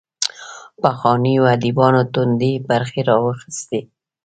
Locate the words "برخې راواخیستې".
2.69-3.79